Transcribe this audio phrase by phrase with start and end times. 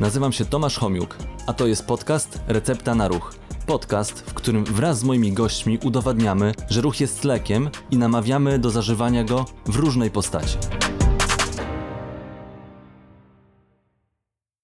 [0.00, 3.34] Nazywam się Tomasz Homiuk, a to jest podcast Recepta na Ruch.
[3.66, 8.70] Podcast, w którym wraz z moimi gośćmi udowadniamy, że ruch jest lekiem i namawiamy do
[8.70, 10.58] zażywania go w różnej postaci.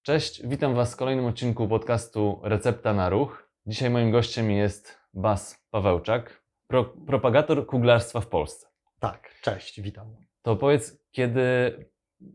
[0.02, 3.48] Cześć, witam Was w kolejnym odcinku podcastu Recepta na Ruch.
[3.66, 8.66] Dzisiaj moim gościem jest Bas Pawełczak, pro, propagator kuglarstwa w Polsce.
[9.00, 10.16] Tak, cześć, witam.
[10.42, 11.91] To powiedz, kiedy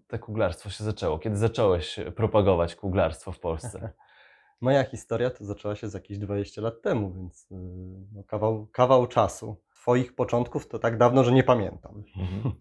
[0.08, 1.20] to kuglarstwo się zaczęło?
[1.20, 3.90] Kiedy zacząłeś propagować kuglarstwo w Polsce?
[4.62, 7.58] Moja historia to zaczęła się z jakieś 20 lat temu, więc yy,
[8.14, 9.58] no, kawał, kawał czasu.
[9.76, 12.04] Twoich początków to tak dawno, że nie pamiętam.
[12.18, 12.56] Mhm.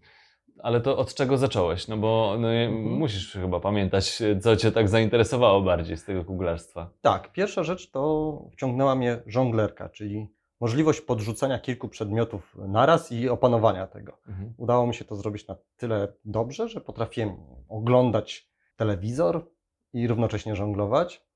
[0.62, 1.88] Ale to od czego zacząłeś?
[1.88, 2.84] No bo no, Mhm.
[2.84, 6.90] musisz chyba pamiętać, co Cię tak zainteresowało bardziej z tego kuglarstwa.
[7.02, 10.28] Tak, pierwsza rzecz to wciągnęła mnie żonglerka, czyli
[10.60, 14.18] możliwość podrzucenia kilku przedmiotów naraz i opanowania tego.
[14.28, 14.54] Mhm.
[14.56, 17.36] Udało mi się to zrobić na tyle dobrze, że potrafiłem
[17.68, 19.50] oglądać telewizor
[19.92, 21.26] i równocześnie żonglować.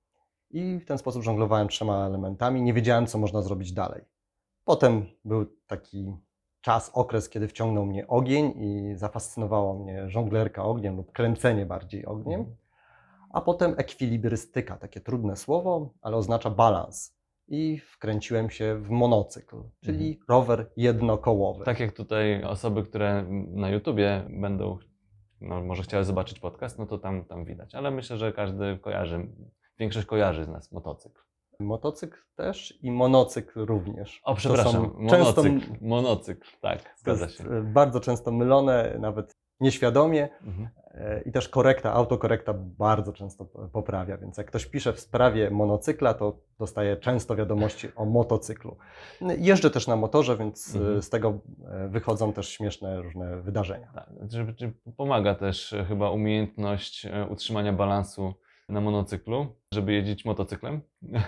[0.51, 2.63] I w ten sposób żonglowałem trzema elementami.
[2.63, 4.05] Nie wiedziałem, co można zrobić dalej.
[4.65, 6.17] Potem był taki
[6.61, 12.57] czas, okres, kiedy wciągnął mnie ogień i zafascynowało mnie żonglerka ogniem lub kręcenie bardziej ogniem.
[13.31, 17.20] A potem ekwilibrystyka, takie trudne słowo, ale oznacza balans.
[17.51, 21.65] I wkręciłem się w monocykl, czyli rower jednokołowy.
[21.65, 24.79] Tak jak tutaj osoby, które na YouTubie będą,
[25.41, 27.75] no, może chciały zobaczyć podcast, no to tam, tam widać.
[27.75, 29.29] Ale myślę, że każdy kojarzy,
[29.79, 31.21] większość kojarzy z nas motocykl.
[31.61, 34.21] Motocykl też i monocykl również.
[34.25, 37.45] O, przepraszam, często, monocykl, monocykl, tak, zgadza się.
[37.65, 40.29] bardzo często mylone, nawet nieświadomie.
[40.43, 40.69] Mhm.
[40.91, 46.15] E, I też korekta, autokorekta bardzo często poprawia, więc jak ktoś pisze w sprawie monocykla,
[46.15, 48.77] to dostaje często wiadomości o motocyklu.
[49.21, 51.03] No, Jeżdżę też na motorze, więc e, Mhm.
[51.03, 51.39] z tego
[51.71, 53.93] e, wychodzą też śmieszne różne wydarzenia.
[53.95, 54.11] Tak,
[54.97, 58.35] pomaga też chyba umiejętność utrzymania balansu
[58.69, 60.81] na monocyklu, żeby jeździć motocyklem.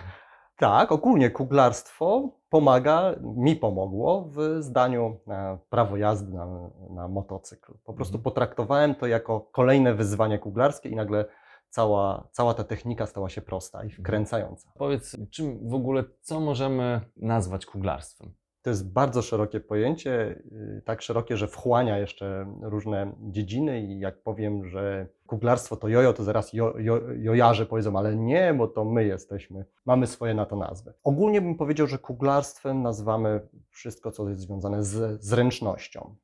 [0.63, 7.73] Tak, ogólnie kuglarstwo pomaga, mi pomogło w zdaniu e, prawo jazdy na, na motocykl.
[7.85, 8.23] Po prostu Mhm.
[8.25, 11.25] potraktowałem to jako kolejne wyzwanie kuglarskie i nagle
[11.69, 14.73] cała, cała ta technika stała się prosta i wkręcająca.
[14.79, 18.35] Powiedz, czym w ogóle, co możemy nazwać kuglarstwem?
[18.63, 20.43] To jest bardzo szerokie pojęcie,
[20.79, 26.13] y, tak szerokie, że wchłania jeszcze różne dziedziny i jak powiem, że kuglarstwo to jojo,
[26.13, 30.47] to zaraz jo, jo, jojarze powiedzą, ale nie, bo to my jesteśmy, mamy swoje na
[30.47, 30.93] to nazwy.
[31.05, 36.17] Ogólnie bym powiedział, że kuglarstwem nazywamy wszystko, co jest związane z zręcznością,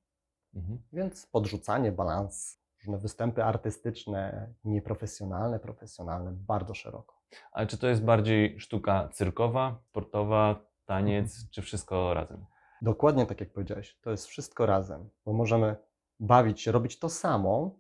[0.55, 0.79] Mhm.
[0.93, 7.19] więc podrzucanie, balans, różne występy artystyczne, nieprofesjonalne, profesjonalne, bardzo szeroko.
[7.53, 11.49] Ale czy to jest bardziej sztuka cyrkowa, sportowa, taniec, Mhm.
[11.51, 12.47] czy wszystko razem?
[12.83, 15.77] Dokładnie tak jak powiedziałeś, to jest wszystko razem, bo możemy
[16.21, 17.79] bawić się, robić to samo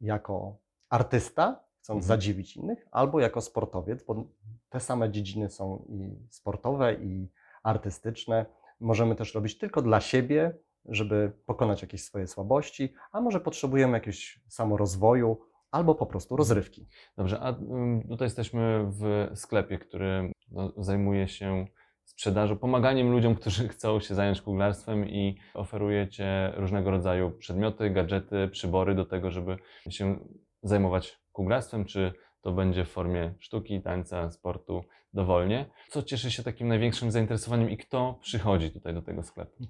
[0.00, 0.56] jako
[0.90, 2.08] artysta, chcąc Mhm.
[2.08, 4.24] zadziwić innych, albo jako sportowiec, bo
[4.68, 7.28] te same dziedziny są i sportowe, i
[7.62, 8.46] artystyczne.
[8.80, 14.40] Możemy też robić tylko dla siebie, żeby pokonać jakieś swoje słabości, a może potrzebujemy jakiegoś
[14.48, 15.40] samorozwoju,
[15.70, 16.88] albo po prostu rozrywki.
[17.16, 21.66] Dobrze, a ym, tutaj jesteśmy w sklepie, który no, zajmuje się
[22.14, 28.94] sprzedażą, pomaganiem ludziom, którzy chcą się zająć kuglarstwem i oferujecie różnego rodzaju przedmioty, gadżety, przybory
[28.94, 29.56] do tego, żeby
[29.90, 30.18] się
[30.62, 35.70] zajmować kuglarstwem, czy to będzie w formie sztuki, tańca, sportu dowolnie.
[35.88, 39.64] Co cieszy się takim największym zainteresowaniem i kto przychodzi tutaj do tego sklepu?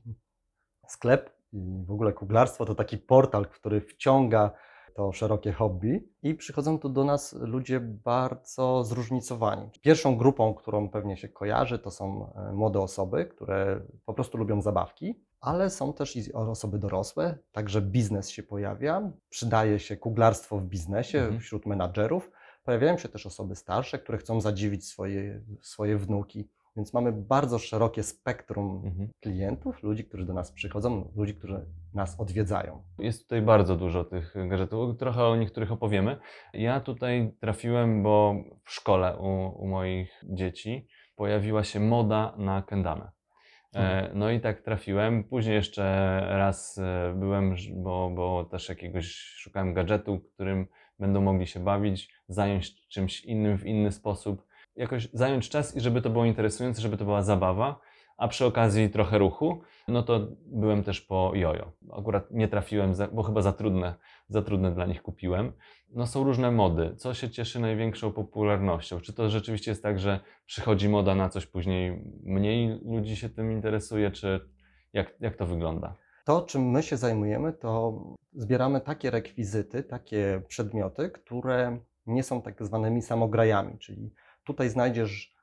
[0.89, 4.51] Sklep i w ogóle kuglarstwo to taki portal, który wciąga
[4.95, 9.71] to szerokie hobby i przychodzą tu do nas ludzie bardzo zróżnicowani.
[9.81, 14.63] Pierwszą grupą, którą pewnie się kojarzy, to są e, młode osoby, które po prostu lubią
[14.63, 20.65] zabawki, ale są też i osoby dorosłe, także biznes się pojawia, przydaje się kuglarstwo w
[20.65, 21.41] biznesie Mhm.
[21.41, 22.31] wśród menadżerów.
[22.65, 28.03] Pojawiają się też osoby starsze, które chcą zadziwić swoje, swoje wnuki, więc mamy bardzo szerokie
[28.03, 29.09] spektrum Mhm.
[29.21, 32.83] klientów, ludzi, którzy do nas przychodzą, ludzi, którzy nas odwiedzają.
[32.99, 36.17] Jest tutaj bardzo dużo tych gadżetów, trochę o niektórych opowiemy.
[36.53, 40.87] Ja tutaj trafiłem, bo w szkole u, u moich dzieci
[41.17, 43.11] pojawiła się moda na kendamę.
[43.75, 45.25] E, no i tak trafiłem.
[45.25, 45.83] Później jeszcze
[46.29, 50.67] raz e, byłem, bo, bo też jakiegoś szukałem gadżetu, którym
[50.99, 54.47] będą mogli się bawić, zająć czymś innym w inny sposób.
[54.77, 57.81] Jakoś zająć czas i żeby to było interesujące, żeby to była zabawa,
[58.17, 59.63] a przy okazji trochę ruchu.
[59.89, 61.73] No to byłem też po jojo.
[61.93, 63.95] Akurat nie trafiłem, bo chyba za trudne,
[64.29, 65.53] za trudne dla nich kupiłem.
[65.95, 66.95] No są różne mody.
[66.97, 69.01] Co się cieszy największą popularnością?
[69.01, 73.53] Czy to rzeczywiście jest tak, że przychodzi moda na coś, później mniej ludzi się tym
[73.53, 74.41] interesuje, czy
[74.93, 75.97] jak, jak to wygląda?
[76.25, 78.03] To, czym my się zajmujemy, to
[78.33, 84.13] zbieramy takie rekwizyty, takie przedmioty, które nie są tak zwanymi samograjami, czyli
[84.45, 85.37] tutaj znajdziesz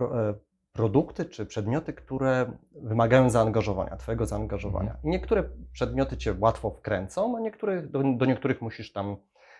[0.00, 0.34] e,
[0.72, 4.96] produkty czy przedmioty, które wymagają zaangażowania, Twojego zaangażowania.
[5.04, 9.16] I niektóre przedmioty Cię łatwo wkręcą, a niektóre, do, do niektórych musisz tam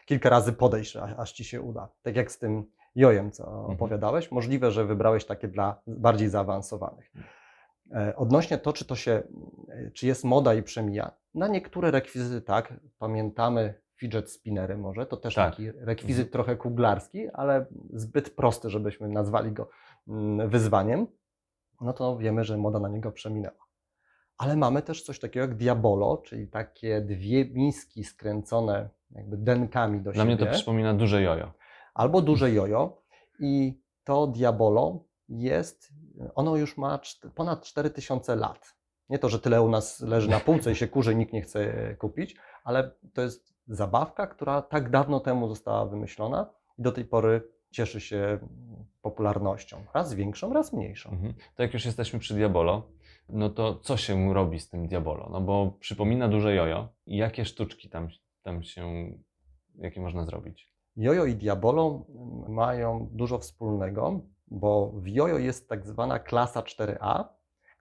[0.06, 1.88] kilka razy podejść, aż, Ci się uda.
[2.02, 2.64] Tak jak z tym
[2.94, 4.30] jojem, co opowiadałeś.
[4.30, 7.12] Możliwe, że wybrałeś takie dla bardziej zaawansowanych.
[7.92, 9.22] E, Odnośnie to, czy to się,
[9.68, 15.16] e, czy jest moda i przemija, na niektóre rekwizyty tak, pamiętamy fidget spinnery może, to
[15.16, 15.50] też Tak.
[15.50, 19.68] taki rekwizyt trochę kuglarski, ale zbyt prosty, żebyśmy nazwali go
[20.08, 21.06] mm, wyzwaniem,
[21.80, 23.68] no to wiemy, że moda na niego przeminęła.
[24.38, 30.12] Ale mamy też coś takiego jak Diabolo, czyli takie dwie miski skręcone jakby denkami do
[30.12, 31.52] Dla siebie mnie to przypomina duże jojo.
[31.94, 33.02] albo duże jojo
[33.40, 35.92] i to Diabolo jest,
[36.34, 37.00] ono już ma
[37.34, 38.74] ponad 4000 lat.
[39.08, 41.94] Nie to, że tyle u nas leży na półce i się kurzy, nikt nie chce
[41.98, 47.42] kupić, ale to jest zabawka, która tak dawno temu została wymyślona i do tej pory
[47.70, 48.38] cieszy się
[49.02, 49.84] popularnością.
[49.94, 51.10] Raz większą, raz mniejszą.
[51.10, 51.34] Mhm.
[51.54, 52.82] To jak już jesteśmy przy Diabolo,
[53.28, 55.28] no to co się robi z tym Diabolo?
[55.32, 56.88] No bo przypomina duże jojo.
[57.06, 58.08] Jakie sztuczki tam,
[58.42, 59.12] tam się,
[59.74, 60.72] jakie można zrobić?
[60.96, 62.06] Jojo i Diabolo
[62.48, 67.24] mają dużo wspólnego, bo w jojo jest tak zwana klasa 4A,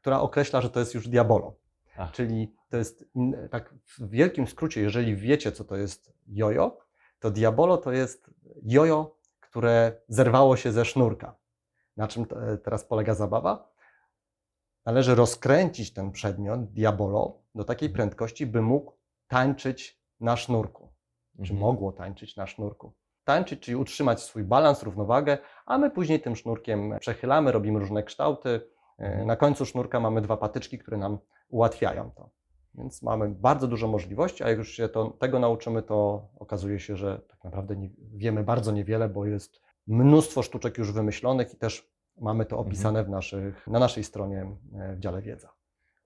[0.01, 1.55] która określa, że to jest już Diabolo.
[1.97, 2.11] Ach.
[2.11, 3.05] Czyli to jest,
[3.51, 6.77] tak w wielkim skrócie, jeżeli wiecie, co to jest jojo,
[7.19, 8.29] to Diabolo to jest
[8.63, 11.35] jojo, które zerwało się ze sznurka.
[11.97, 13.71] Na czym te- teraz polega zabawa?
[14.85, 18.91] Należy rozkręcić ten przedmiot, Diabolo, do takiej prędkości, by mógł
[19.27, 20.87] tańczyć na sznurku
[21.37, 21.59] czy Mhm.
[21.59, 22.93] mogło tańczyć na sznurku.
[23.23, 28.61] Tańczyć, czyli utrzymać swój balans, równowagę, a my później tym sznurkiem przechylamy, robimy różne kształty.
[28.97, 31.17] E, Na końcu sznurka mamy dwa patyczki, które nam
[31.49, 32.29] ułatwiają to.
[32.77, 36.97] Więc mamy bardzo dużo możliwości, a jak już się to, tego nauczymy, to okazuje się,
[36.97, 41.91] że tak naprawdę nie, wiemy bardzo niewiele, bo jest mnóstwo sztuczek już wymyślonych i też
[42.21, 45.49] mamy to opisane w naszych, na naszej stronie e, w dziale wiedza.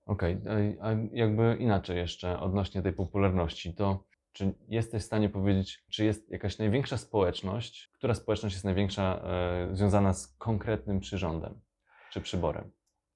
[0.06, 5.84] Okej, ej, a jakby inaczej jeszcze odnośnie tej popularności, to czy jesteś w stanie powiedzieć,
[5.90, 11.60] czy jest jakaś największa społeczność, która społeczność jest największa e, związana z konkretnym przyrządem
[12.10, 12.70] czy przyborem?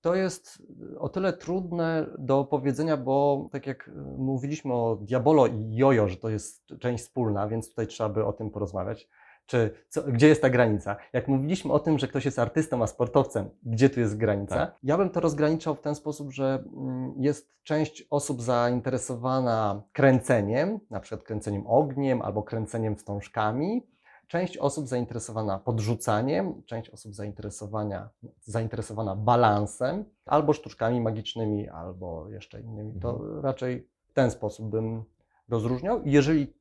[0.07, 0.63] To jest
[0.99, 6.29] o tyle trudne do powiedzenia, bo tak jak mówiliśmy o Diabolo i Jojo, że to
[6.29, 9.09] jest część wspólna, więc tutaj trzeba by o tym porozmawiać.
[9.47, 10.97] Czy co, gdzie jest ta granica?
[11.13, 14.55] Jak mówiliśmy o tym, że ktoś jest artystą, a sportowcem, gdzie tu jest granica?
[14.55, 14.79] Tak.
[14.83, 21.01] Ja bym to rozgraniczał w ten sposób, że mm, jest część osób zainteresowana kręceniem, na
[21.01, 23.83] przykład kręceniem ogniem albo kręceniem wstążkami,
[24.27, 28.09] część osób zainteresowana podrzucaniem, część osób zainteresowania,
[28.43, 33.01] zainteresowana balansem, albo sztuczkami magicznymi, albo jeszcze innymi.
[33.01, 35.05] To raczej w ten sposób bym
[35.49, 36.01] rozróżniał.
[36.05, 36.55] Jeżeli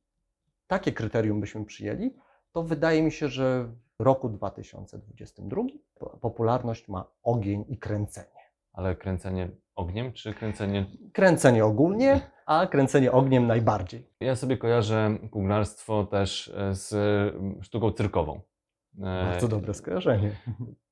[0.66, 2.14] takie kryterium byśmy przyjęli,
[2.52, 5.62] to wydaje mi się, że w roku 2022
[5.94, 8.35] po- popularność ma ogień i kręcenie.
[8.76, 14.10] Ale kręcenie ogniem czy kręcenie Kręcenie ogólnie, a kręcenie ogniem najbardziej.
[14.20, 16.92] Ja sobie kojarzę kuglarstwo też e, z
[17.34, 18.40] mm, sztuką cyrkową.
[18.98, 19.00] E,
[19.30, 20.30] Bardzo dobre skojarzenie.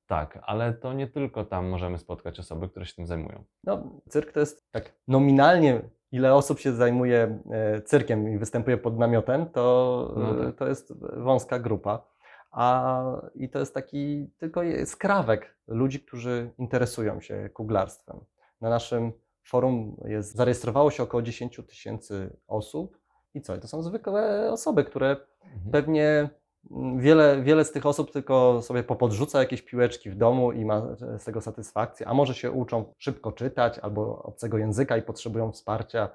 [0.07, 3.43] Tak, ale to nie tylko tam możemy spotkać osoby, które się tym zajmują.
[3.63, 5.81] No, cyrk to jest tak nominalnie,
[6.11, 10.55] ile osób się zajmuje e, cyrkiem i występuje pod namiotem, to, No tak.
[10.55, 12.07] to jest wąska grupa.
[12.55, 13.03] A,
[13.35, 18.19] I to jest taki tylko skrawek ludzi, którzy interesują się kuglarstwem.
[18.61, 19.11] Na naszym
[19.43, 22.97] forum jest, zarejestrowało się około 10 tysięcy osób.
[23.33, 23.57] I co?
[23.57, 25.17] To są zwykłe osoby, które
[25.55, 25.71] Mhm.
[25.71, 26.29] Pewnie
[26.71, 30.81] mm, wiele, wiele z tych osób tylko sobie popodrzuca jakieś piłeczki w domu i ma
[31.17, 36.09] z tego satysfakcję, a może się uczą szybko czytać albo obcego języka i potrzebują wsparcia,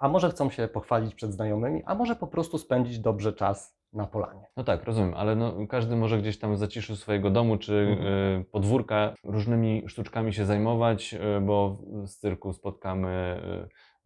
[0.00, 4.06] a może chcą się pochwalić przed znajomymi, a może po prostu spędzić dobrze czas na
[4.06, 4.46] polanie.
[4.56, 8.08] No tak, rozumiem, ale no, każdy może gdzieś tam w zaciszu swojego domu czy Mhm.
[8.40, 13.40] y, podwórka różnymi sztuczkami się zajmować, y, bo z cyrku spotkamy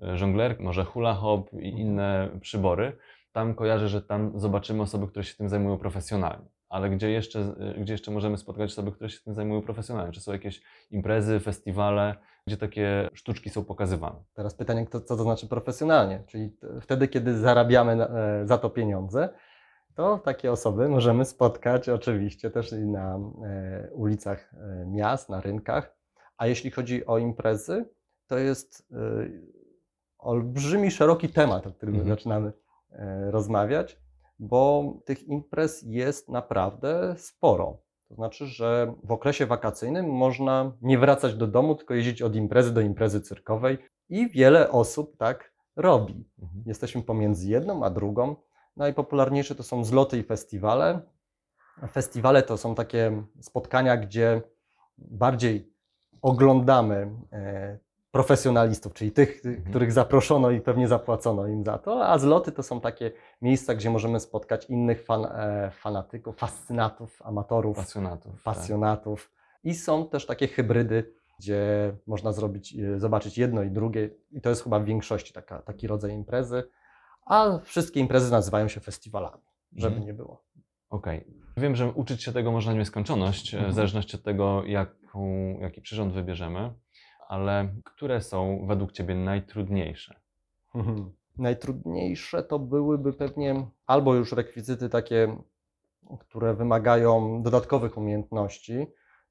[0.00, 1.76] y, może hula hop i Mhm.
[1.78, 2.96] inne przybory.
[3.32, 6.46] Tam kojarzę, że tam zobaczymy osoby, które się tym zajmują profesjonalnie.
[6.68, 10.12] Ale gdzie jeszcze, y, gdzie jeszcze możemy spotkać osoby, które się tym zajmują profesjonalnie?
[10.12, 12.14] Czy są jakieś imprezy, festiwale,
[12.46, 14.16] gdzie takie sztuczki są pokazywane?
[14.34, 19.28] Teraz pytanie, co to znaczy profesjonalnie, czyli wtedy, kiedy zarabiamy na- e, za to pieniądze,
[19.98, 25.96] to takie osoby możemy spotkać oczywiście też i na e, ulicach e, miast, na rynkach.
[26.36, 27.88] A jeśli chodzi o imprezy,
[28.26, 28.96] to jest e,
[30.18, 32.16] olbrzymi, szeroki temat, o którym Mhm.
[32.16, 32.52] zaczynamy
[33.30, 34.00] rozmawiać,
[34.38, 37.78] bo tych imprez jest naprawdę sporo.
[38.08, 42.74] To znaczy, że w okresie wakacyjnym można nie wracać do domu, tylko jeździć od imprezy
[42.74, 43.78] do imprezy cyrkowej
[44.08, 46.28] i wiele osób tak robi.
[46.42, 46.62] Mhm.
[46.66, 48.36] Jesteśmy pomiędzy jedną a drugą.
[48.78, 51.00] Najpopularniejsze to są zloty i festiwale.
[51.92, 54.42] Festiwale to są takie spotkania, gdzie
[54.98, 55.72] bardziej
[56.22, 57.78] oglądamy e,
[58.10, 59.64] profesjonalistów, czyli tych, Mhm.
[59.70, 63.10] których zaproszono i pewnie zapłacono im za to, a zloty to są takie
[63.42, 68.32] miejsca, gdzie możemy spotkać innych fan, e, fanatyków, fascynatów, amatorów, Pasjonatów.
[68.32, 68.42] tak.
[68.42, 69.32] pasjonatów.
[69.64, 74.10] I są też takie hybrydy, gdzie można zrobić, e, zobaczyć jedno i drugie.
[74.30, 76.62] I to jest chyba w większości taka, taki rodzaj imprezy.
[77.28, 79.42] A wszystkie imprezy nazywają się festiwalami,
[79.76, 80.06] żeby Mhm.
[80.06, 80.44] nie było.
[80.90, 81.24] Okej.
[81.56, 83.72] Wiem, że uczyć się tego można w nieskończoność, e, Mhm.
[83.72, 85.28] w zależności od tego, jaką,
[85.60, 86.72] jaki przyrząd wybierzemy,
[87.28, 90.20] ale które są według Ciebie najtrudniejsze?
[90.74, 91.12] Mhm.
[91.38, 95.36] Najtrudniejsze to byłyby pewnie albo już rekwizyty takie,
[96.20, 98.86] które wymagają dodatkowych umiejętności,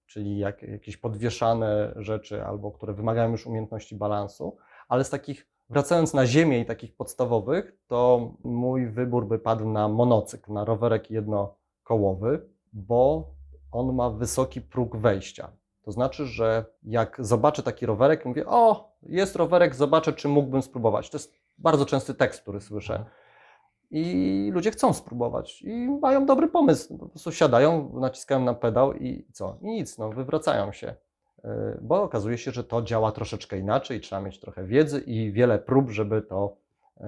[0.05, 6.13] czyli jak, jakieś podwieszane rzeczy, albo które wymagają już umiejętności balansu, ale z takich, wracając
[6.13, 12.49] na ziemię i takich podstawowych, to mój wybór by padł na monocykl, na rowerek jednokołowy,
[12.73, 13.31] bo
[13.71, 15.51] on ma wysoki próg wejścia.
[15.81, 21.09] To znaczy, że jak zobaczę taki rowerek, mówię, o, jest rowerek, zobaczę, czy mógłbym spróbować.
[21.09, 23.05] To jest bardzo częsty tekst, który słyszę.
[23.91, 26.97] I ludzie chcą spróbować i mają dobry pomysł.
[26.97, 29.57] Po prostu siadają, naciskają na pedał i co?
[29.61, 30.95] I nic, no, wywracają się.
[31.81, 35.89] Bo okazuje się, że to działa troszeczkę inaczej, trzeba mieć trochę wiedzy i wiele prób,
[35.89, 36.57] żeby to,
[36.99, 37.05] yy,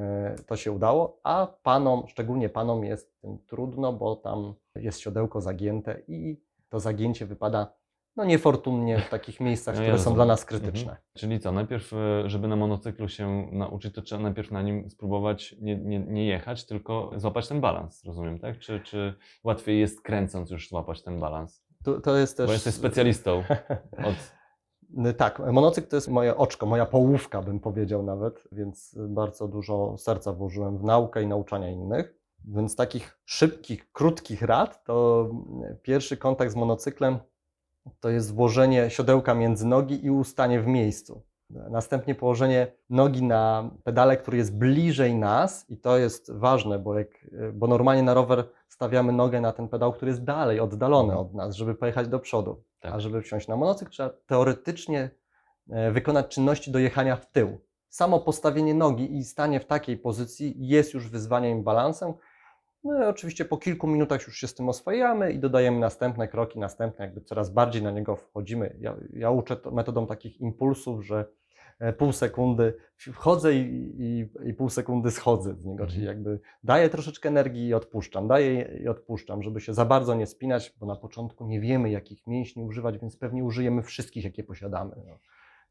[0.48, 1.19] to się udało.
[1.24, 6.38] A panom, szczególnie panom, jest tym trudno, bo tam jest siodełko zagięte i
[6.69, 7.79] to zagięcie wypada
[8.19, 10.91] no niefortunnie w takich miejscach, No ja które są dla nas krytyczne.
[10.91, 10.98] Mhm.
[11.13, 15.55] Czyli co, najpierw, e, żeby na monocyklu się nauczyć, to trzeba najpierw na nim spróbować
[15.62, 18.60] nie, nie, nie jechać, tylko złapać ten balans, rozumiem, tak?
[18.60, 21.63] Czy, czy łatwiej jest kręcąc już złapać ten balans?
[21.83, 22.48] To, to jest też...
[22.48, 23.43] Bo jesteś specjalistą
[24.09, 24.39] od...
[25.17, 30.33] Tak, monocykl to jest moje oczko, moja połówka, bym powiedział nawet, więc bardzo dużo serca
[30.33, 32.15] włożyłem w naukę i nauczania innych.
[32.45, 35.29] Więc takich szybkich, krótkich rad, to
[35.81, 37.19] pierwszy kontakt z monocyklem
[38.00, 41.24] to jest włożenie siodełka między nogi i ustanie w miejscu.
[41.50, 47.08] Następnie położenie nogi na pedale, który jest bliżej nas i to jest ważne, bo, jak,
[47.53, 51.56] bo normalnie na rower stawiamy nogę na ten pedał, który jest dalej, oddalony od nas,
[51.56, 52.63] żeby pojechać do przodu.
[52.79, 52.94] Tak.
[52.94, 55.10] A żeby wsiąść na monocykl, trzeba teoretycznie
[55.70, 57.58] e, wykonać czynności do jechania w tył.
[57.89, 62.13] Samo postawienie nogi i stanie w takiej pozycji jest już wyzwaniem i balansem.
[62.84, 66.60] No i oczywiście po kilku minutach już się z tym oswajamy i dodajemy następne kroki,
[66.60, 68.75] następne, jakby coraz bardziej na niego wchodzimy.
[68.79, 71.25] Ja, ja uczę to metodą takich impulsów, że
[71.98, 75.89] pół sekundy wchodzę i, i, i pół sekundy schodzę z niego, Mhm.
[75.89, 80.25] czyli jakby daję troszeczkę energii i odpuszczam, daję i odpuszczam, żeby się za bardzo nie
[80.25, 84.95] spinać, bo na początku nie wiemy, jakich mięśni używać, więc pewnie użyjemy wszystkich, jakie posiadamy.
[85.07, 85.19] No.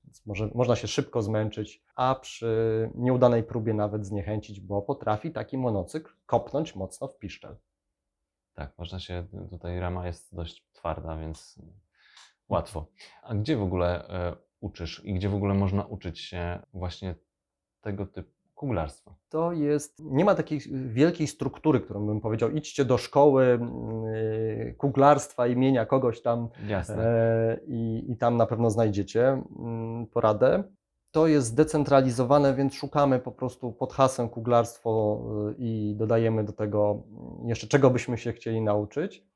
[0.04, 5.58] Więc może, można się szybko zmęczyć, a przy nieudanej próbie nawet zniechęcić, bo potrafi taki
[5.58, 7.56] monocykl kopnąć mocno w piszczel.
[8.54, 11.58] Tak, można się, tutaj rama jest dość twarda, więc
[12.48, 12.86] łatwo.
[13.22, 17.14] A gdzie w ogóle e, uczysz i gdzie w ogóle można uczyć się właśnie
[17.80, 19.14] tego typu kuglarstwa?
[19.28, 23.60] To jest, nie ma takiej wielkiej struktury, którą bym powiedział, idźcie do szkoły
[24.64, 27.06] yy, kuglarstwa imienia kogoś tam Jasne.
[27.06, 30.64] e, i, i tam na pewno znajdziecie mm, poradę.
[31.10, 37.02] To jest zdecentralizowane, więc szukamy po prostu pod hasłem kuglarstwo y, i dodajemy do tego
[37.10, 39.27] mm, jeszcze czego byśmy się chcieli nauczyć.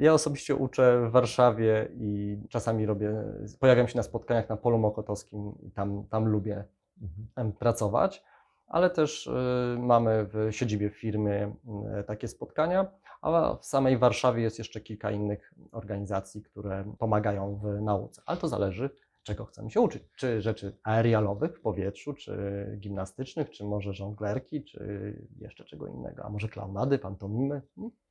[0.00, 3.24] Ja osobiście uczę w Warszawie i czasami robię,
[3.60, 6.64] pojawiam się na spotkaniach na polu mokotowskim i tam, tam lubię
[7.02, 7.52] Mhm.
[7.52, 8.24] pracować,
[8.66, 9.30] ale też y,
[9.78, 11.52] mamy w siedzibie firmy
[12.00, 12.86] y, takie spotkania,
[13.22, 18.48] a w samej Warszawie jest jeszcze kilka innych organizacji, które pomagają w nauce, ale to
[18.48, 18.90] zależy,
[19.22, 20.02] czego chcemy się uczyć.
[20.16, 22.36] Czy rzeczy aerialowych w powietrzu, czy
[22.80, 27.62] gimnastycznych, czy może żonglerki, czy jeszcze czego innego, a może klaunady, pantomimy.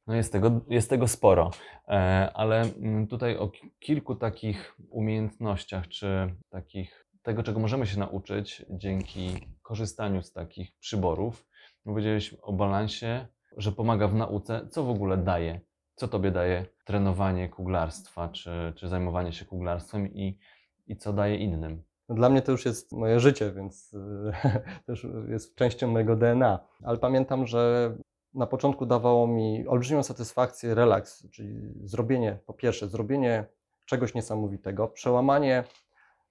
[0.07, 1.51] No jest tego, jest tego sporo,
[1.87, 7.99] e, ale mm, tutaj o ki- kilku takich umiejętnościach, czy takich, tego, czego możemy się
[7.99, 11.47] nauczyć dzięki korzystaniu z takich przyborów.
[11.83, 14.67] Powiedziałeś o balansie, że pomaga w nauce.
[14.71, 15.61] Co w ogóle daje?
[15.95, 20.39] Co tobie daje trenowanie kuglarstwa, czy, czy zajmowanie się kuglarstwem i,
[20.87, 21.83] i co daje innym?
[22.09, 23.91] No Dla mnie to już jest moje życie, więc
[24.85, 26.59] to już jest częścią mojego DNA.
[26.83, 27.91] Ale pamiętam, że
[28.37, 33.45] na początku dawało mi olbrzymią satysfakcję relaks, czyli zrobienie, po pierwsze, zrobienie
[33.85, 35.63] czegoś niesamowitego, przełamanie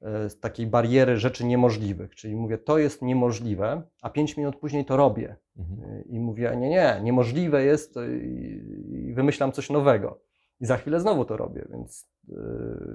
[0.00, 4.96] z takiej bariery rzeczy niemożliwych, czyli mówię, to jest niemożliwe, a pięć minut później to
[4.96, 5.36] robię.
[5.56, 5.90] Mhm.
[5.90, 10.20] Y, I mówię, nie, nie, niemożliwe jest to i, wymyślam coś nowego.
[10.60, 12.34] I za chwilę znowu to robię, więc y,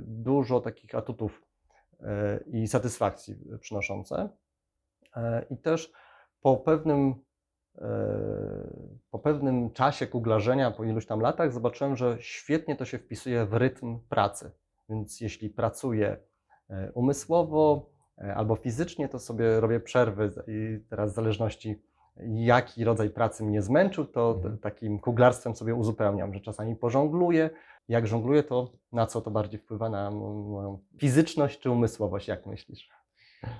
[0.03, 1.41] dużo takich atutów
[1.99, 2.05] y,
[2.47, 4.29] i satysfakcji przynoszące.
[5.15, 5.91] E, I też
[6.41, 7.15] po pewnym
[9.11, 13.53] po pewnym czasie kuglarzenia, po iluś tam latach, zobaczyłem, że świetnie to się wpisuje w
[13.53, 14.51] rytm pracy.
[14.89, 16.17] Więc jeśli pracuję
[16.69, 21.81] e, umysłowo e, albo fizycznie, to sobie robię przerwy i teraz w zależności
[22.27, 24.57] jaki rodzaj pracy mnie zmęczył, to Mhm.
[24.57, 27.49] takim kuglarstwem sobie uzupełniam, że czasami pożongluję.
[27.87, 32.45] Jak żongluję, to na co to bardziej wpływa na mo- moją fizyczność czy umysłowość, jak
[32.45, 32.89] myślisz?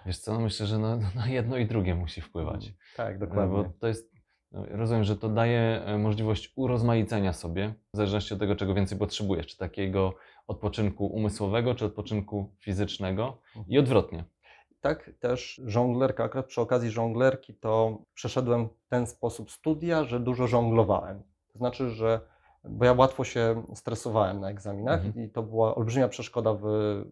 [0.06, 2.74] Wiesz co, no myślę, że na, na jedno i drugie musi wpływać.
[2.98, 3.58] Tak, E, dokładnie.
[3.58, 4.12] Bo to jest,
[4.52, 8.98] no, rozumiem, że to daje e, możliwość urozmaicenia sobie, w zależności od tego, czego więcej
[8.98, 10.14] potrzebujesz, czy takiego
[10.48, 14.24] odpoczynku umysłowego, czy odpoczynku fizycznego i odwrotnie.
[14.82, 20.48] Tak też żonglerka, akurat przy okazji żonglerki to przeszedłem w ten sposób studia, że dużo
[20.48, 21.24] żonglowałem.
[21.54, 22.22] To znaczy, że
[22.64, 25.26] bo ja łatwo się stresowałem na egzaminach Mhm.
[25.26, 26.62] i to była olbrzymia przeszkoda w,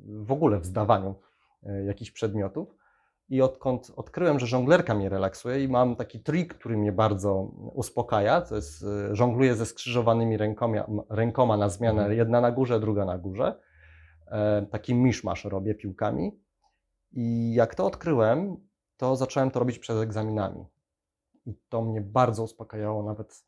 [0.03, 1.15] w ogóle w zdawaniu
[1.85, 2.75] jakichś przedmiotów.
[3.29, 7.33] I odkąd odkryłem, że żonglerka mnie relaksuje i mam taki trik, który mnie bardzo
[7.73, 12.17] uspokaja, to jest e, żongluję ze skrzyżowanymi rękoma, rękoma na zmianę, Mhm.
[12.17, 13.59] jedna na górze, druga na górze.
[14.27, 16.39] E, Taki miszmasz robię piłkami.
[17.11, 18.57] I jak to odkryłem,
[18.97, 20.65] to zacząłem to robić przed egzaminami.
[21.45, 23.03] I to mnie bardzo uspokajało.
[23.03, 23.43] Nawet,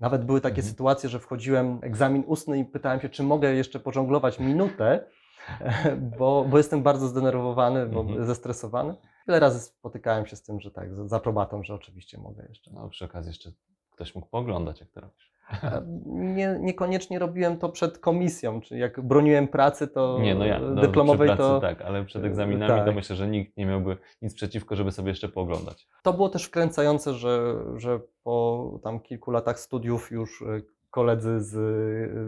[0.00, 0.70] nawet były takie Mhm.
[0.70, 5.06] sytuacje, że wchodziłem egzamin ustny i pytałem się, czy mogę jeszcze pożonglować minutę,
[6.18, 8.24] bo, bo jestem bardzo zdenerwowany, bo Mhm.
[8.24, 8.94] zestresowany.
[9.28, 12.70] Wiele razy spotykałem się z tym, że tak, z aprobatą, że oczywiście mogę jeszcze.
[12.74, 13.50] No, przy okazji jeszcze
[13.90, 15.32] ktoś mógł pooglądać, jak to robisz.
[15.62, 20.58] E, Nie, niekoniecznie robiłem to przed komisją, czy jak broniłem pracy, to Nie, no ja,
[20.58, 22.94] no, dyplomowej, pracy to, tak, ale przed e, egzaminami to tak.
[22.94, 25.88] myślę, że nikt nie miałby nic przeciwko, żeby sobie jeszcze pooglądać.
[26.02, 30.46] To było też wkręcające, że, że po tam kilku latach studiów już e,
[30.90, 31.50] koledzy z,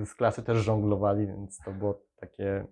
[0.09, 2.67] z klasy też żonglowali, więc to było takie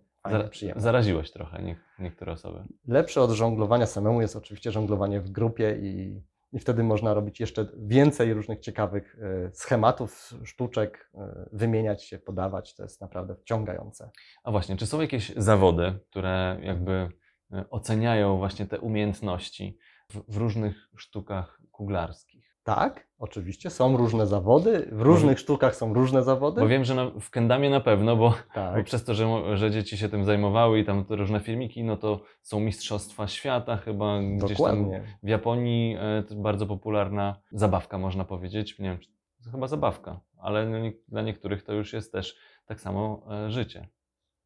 [0.50, 0.83] przyjemne.
[0.83, 2.64] zaraziłeś trochę nie, niektóre osoby.
[2.88, 6.21] Lepsze od żonglowania samemu jest oczywiście żonglowanie w grupie i,
[6.52, 12.75] i wtedy można robić jeszcze więcej różnych ciekawych e, schematów, sztuczek, e, wymieniać się, podawać.
[12.75, 14.10] To jest naprawdę wciągające.
[14.45, 17.08] A właśnie, czy są jakieś zawody, które jakby
[17.52, 19.78] e, oceniają właśnie te umiejętności
[20.10, 22.46] w, w różnych sztukach kuglarskich?
[22.67, 26.61] Tak, oczywiście, są różne zawody, w różnych sztukach są różne zawody.
[26.61, 28.85] Bo wiem, że na, w Kendamie na pewno, bo, bo tak.
[28.85, 32.21] przez to, że, że dzieci się tym zajmowały i tam te różne filmiki, no to
[32.43, 35.02] są mistrzostwa świata chyba gdzieś tam Dokładnie.
[35.23, 38.79] w Japonii, e, bardzo popularna zabawka można powiedzieć.
[38.79, 39.09] Nie wiem, czy
[39.45, 43.50] to chyba zabawka, ale no nie, dla niektórych to już jest też tak samo e,
[43.50, 43.89] życie.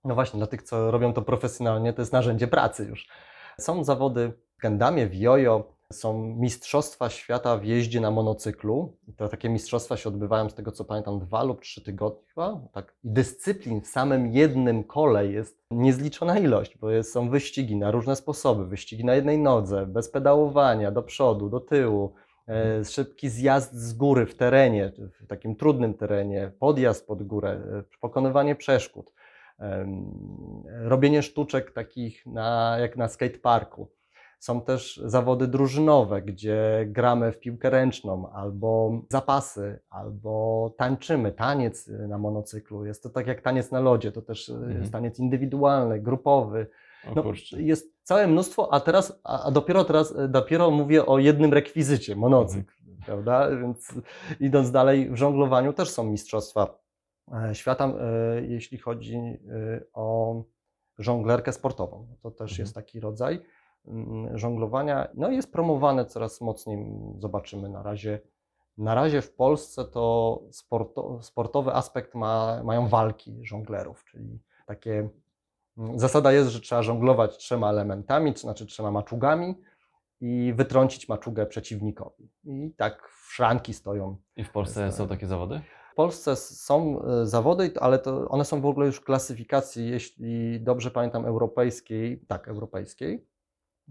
[0.05, 3.09] No właśnie, dla tych, co robią to profesjonalnie, to jest narzędzie pracy już.
[3.59, 8.97] Są zawody w kendamie, w jojo, są mistrzostwa świata w jeździe na monocyklu.
[9.17, 12.61] To takie mistrzostwa się odbywają, z tego co pamiętam, dwa lub trzy tygodnie chyba.
[12.73, 12.95] Tak.
[13.05, 18.17] I dyscyplin w samym jednym kole jest niezliczona ilość, bo jest, są wyścigi na różne
[18.17, 18.67] sposoby.
[18.67, 22.15] Wyścigi na jednej nodze, bez pedałowania, do przodu, do tyłu.
[22.49, 27.83] E, szybki zjazd z góry w terenie, w takim trudnym terenie, podjazd pod górę, e,
[28.01, 29.13] pokonywanie przeszkód
[30.83, 33.89] robienie sztuczek takich na, jak na skateparku.
[34.41, 42.19] Są też zawody drużynowe, gdzie gramy w piłkę ręczną, albo zapasy, albo tańczymy, taniec na
[42.19, 42.87] monocyklu.
[42.87, 44.81] Jest to tak jak taniec na lodzie, to też y, Mhm.
[44.81, 46.67] jest taniec indywidualny, grupowy.
[47.17, 47.23] No,
[47.57, 52.75] jest całe mnóstwo, a teraz, a dopiero teraz, y, dopiero mówię o jednym rekwizycie, monocykl,
[53.07, 53.57] prawda?
[53.57, 53.95] Więc
[54.41, 56.79] idąc dalej, w żonglowaniu też są mistrzostwa
[57.33, 59.39] e, świata, e, jeśli chodzi e,
[59.93, 60.35] o
[60.99, 62.07] żonglerkę sportową.
[62.23, 62.65] To też Mhm.
[62.65, 63.41] jest taki rodzaj
[64.35, 65.09] żonglowania.
[65.15, 66.87] No i jest promowane coraz mocniej,
[67.19, 68.21] zobaczymy na razie.
[68.79, 75.09] Na razie w Polsce to sporto, sportowy aspekt ma, mają walki żonglerów, czyli takie
[75.95, 79.55] zasada jest, że trzeba żonglować trzema elementami, to znaczy trzema maczugami
[80.21, 82.31] i wytrącić maczugę przeciwnikowi.
[82.45, 85.61] I tak szranki stoją I w Polsce są takie zawody?
[85.93, 90.61] w Polsce są e, zawody, ale to one są w ogóle już w klasyfikacji, jeśli
[90.61, 93.27] dobrze pamiętam, europejskiej, tak, europejskiej.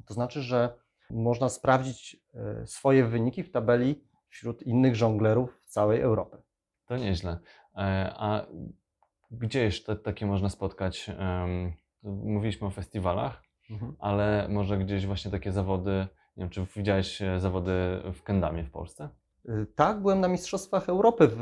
[0.06, 0.74] To znaczy, że
[1.10, 6.38] można sprawdzić e, swoje wyniki w tabeli wśród innych żonglerów całej Europy.
[6.86, 7.40] To nieźle.
[7.76, 8.46] E, A
[9.32, 11.12] gdzie jeszcze takie można spotkać?
[12.04, 13.44] Mówiliśmy o festiwalach,
[14.00, 16.08] ale może gdzieś właśnie takie zawody,
[16.38, 17.72] nie wiem, czy widziałeś e, zawody
[18.14, 19.10] w Kendamie w Polsce?
[19.46, 21.38] Y, Tak, byłem na Mistrzostwach Europy w,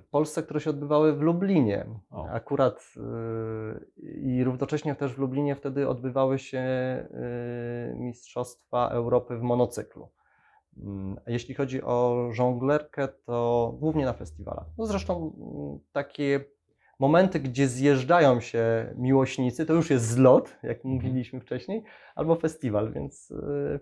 [0.00, 1.86] w Polsce, które się odbywały w Lublinie.
[2.10, 2.28] O.
[2.28, 6.58] Akurat y, i równocześnie też w Lublinie wtedy odbywały się
[7.92, 10.08] y, Mistrzostwa Europy w monocyklu.
[11.26, 14.66] A Jeśli chodzi o żonglerkę, to głównie na festiwalach.
[14.78, 16.44] No zresztą mm, takie
[16.98, 23.30] momenty, gdzie zjeżdżają się miłośnicy, to już jest zlot, jak mówiliśmy wcześniej, albo festiwal, więc
[23.30, 23.80] y,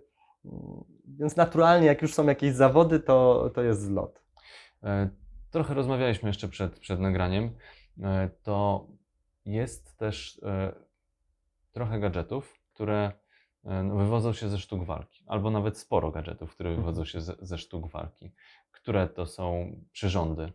[1.05, 4.23] Więc naturalnie, jak już są jakieś zawody, to, to jest zlot.
[4.83, 5.09] E,
[5.51, 7.51] Trochę rozmawialiśmy jeszcze przed, przed nagraniem.
[8.03, 8.87] E, To
[9.45, 10.73] jest też e,
[11.73, 13.13] trochę gadżetów, które
[13.65, 17.59] no, wywodzą się ze sztuk walki, albo nawet sporo gadżetów, które wywodzą się ze, ze
[17.59, 18.33] sztuk walki.
[18.71, 20.53] Które to są przyrządy?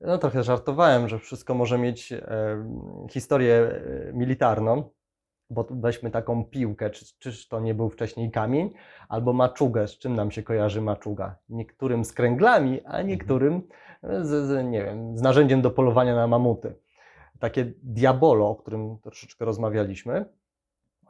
[0.00, 2.12] No trochę żartowałem, że wszystko może mieć
[3.10, 3.82] historię
[4.12, 4.90] militarną,
[5.52, 8.70] bo weźmy taką piłkę, czy, czyż to nie był wcześniej kamień,
[9.08, 11.36] albo maczugę, z czym nam się kojarzy maczuga?
[11.48, 13.62] Niektórym z kręglami, a niektórym
[14.02, 16.74] z, z, nie wiem, z narzędziem do polowania na mamuty.
[17.38, 20.24] Takie diabolo, o którym troszeczkę rozmawialiśmy,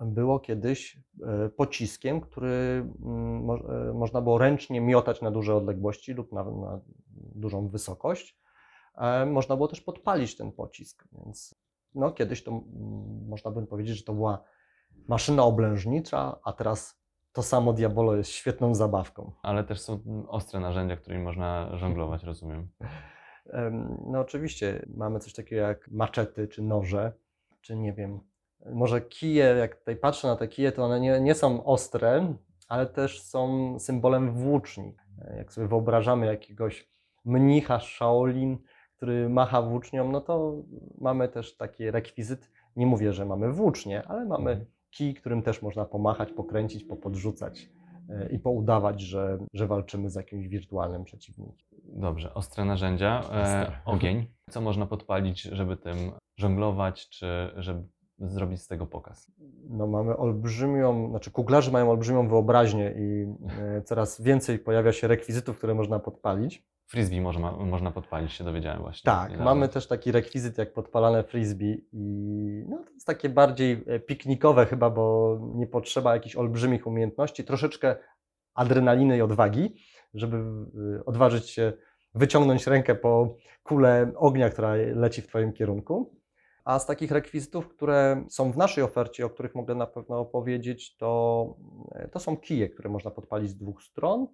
[0.01, 6.13] było kiedyś e, pociskiem, który mm, mo, e, można było ręcznie miotać na duże odległości
[6.13, 6.81] lub na, na
[7.35, 8.39] dużą wysokość.
[8.97, 11.55] E, Można było też podpalić ten pocisk, więc
[11.95, 14.45] no, kiedyś to mm, można by powiedzieć, że to była
[15.09, 17.03] maszyna oblężnicza, a teraz
[17.33, 19.33] to samo Diabolo jest świetną zabawką.
[19.43, 22.69] Ale też są mm, ostre narzędzia, którymi można żonglować, rozumiem.
[23.47, 27.13] Em, No oczywiście mamy coś takiego jak maczety, czy noże,
[27.61, 28.21] czy nie wiem,
[28.67, 32.35] może kije, jak tutaj patrzę na te kije, to one nie, nie są ostre,
[32.69, 34.97] ale też są symbolem włóczni.
[35.37, 36.89] Jak sobie wyobrażamy jakiegoś
[37.25, 38.59] mnicha Shaolin,
[39.03, 40.55] który macha włócznią, no to
[41.01, 42.51] mamy też taki rekwizyt.
[42.77, 44.71] Nie mówię, że mamy włócznie, ale mamy Mhm.
[44.91, 47.71] kij, którym też można pomachać, pokręcić, popodrzucać
[48.09, 51.69] e, i poudawać, że, że walczymy z jakimś wirtualnym przeciwnikiem.
[51.85, 53.23] Dobrze, ostre narzędzia.
[53.33, 54.27] E, ogień.
[54.51, 55.97] Co można podpalić, żeby tym
[56.37, 57.83] żonglować, czy żeby
[58.29, 59.33] zrobić z tego pokaz?
[59.73, 63.27] no mamy olbrzymią, znaczy kuglarze mają olbrzymią wyobraźnię i
[63.61, 66.67] e, coraz więcej pojawia się rekwizytów, które można podpalić.
[66.87, 69.13] Frisbee można, można podpalić, się dowiedziałem właśnie.
[69.13, 74.01] Tak, mamy też taki rekwizyt jak podpalane frisbee i no, to jest takie bardziej e,
[74.01, 77.97] piknikowe chyba, bo nie potrzeba jakichś olbrzymich umiejętności, troszeczkę
[78.55, 79.75] adrenaliny i odwagi,
[80.15, 81.73] żeby e, odważyć się
[82.15, 86.22] wyciągnąć rękę po kulę ognia, która leci w Twoim kierunku.
[86.65, 90.97] A z takich rekwizytów, które są w naszej ofercie, o których mogę na pewno opowiedzieć,
[90.97, 91.55] to,
[92.13, 94.27] to są kije, które można podpalić z dwóch stron.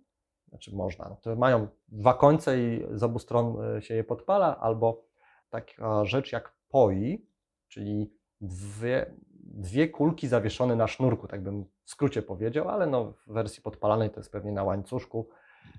[0.49, 4.61] Znaczy można, no to mają dwa końce i z obu stron e, się je podpala,
[4.61, 5.05] albo
[5.51, 7.27] taka rzecz jak poi,
[7.69, 13.33] czyli dwie, dwie kulki zawieszone na sznurku, tak bym w skrócie powiedział, ale no w
[13.33, 15.29] wersji podpalanej to jest pewnie na łańcuszku.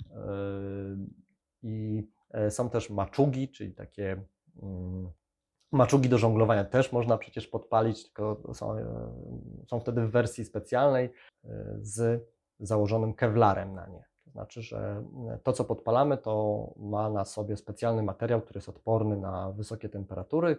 [0.10, 0.16] Yy,
[1.64, 4.24] I e, są też maczugi, czyli takie
[4.62, 5.12] mm,
[5.72, 8.86] Maczugi do żonglowania też można przecież podpalić, tylko są, e,
[9.68, 11.06] są wtedy w wersji specjalnej
[11.46, 11.50] e,
[11.82, 12.28] z
[12.60, 14.04] założonym kevlarem na nie.
[14.26, 15.04] To znaczy, że
[15.44, 20.58] to, co podpalamy, to ma na sobie specjalny materiał, który jest odporny na wysokie temperatury,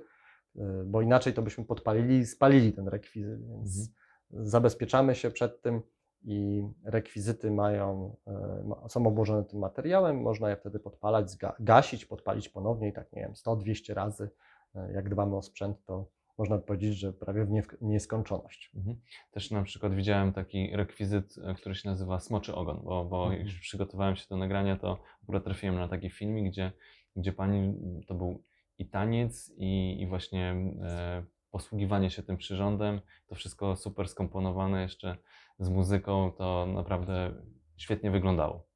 [0.56, 3.90] e, bo inaczej to byśmy podpalili i spalili ten rekwizyt, więc
[4.30, 5.82] zabezpieczamy się przed tym
[6.24, 12.48] i rekwizyty mają, e, ma- są obłożone tym materiałem, można je wtedy podpalać, gasić, podpalić
[12.48, 14.49] ponownie i tak, nie wiem, 100-200 razy E,
[14.94, 18.70] jak dbamy o sprzęt, to można powiedzieć, że prawie w nie- nieskończoność.
[18.74, 19.00] Mhm.
[19.30, 23.38] Też na przykład widziałem taki rekwizyt, e, który się nazywa Smoczy Ogon, bo, bo Mhm.
[23.40, 26.72] jak już przygotowałem się do nagrania, to akurat trafiłem na taki filmik, gdzie,
[27.16, 27.74] gdzie pani,
[28.06, 28.44] to był
[28.78, 30.50] i taniec, i, i właśnie
[30.82, 35.16] e, posługiwanie się tym przyrządem, to wszystko super skomponowane jeszcze
[35.58, 37.34] z muzyką, to naprawdę
[37.76, 38.66] świetnie wyglądało.